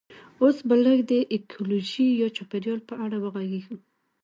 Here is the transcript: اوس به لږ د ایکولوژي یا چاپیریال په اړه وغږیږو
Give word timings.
اوس 0.41 0.57
به 0.67 0.75
لږ 0.85 0.99
د 1.11 1.13
ایکولوژي 1.33 2.07
یا 2.21 2.27
چاپیریال 2.37 2.79
په 2.89 2.93
اړه 3.03 3.17
وغږیږو 3.19 3.77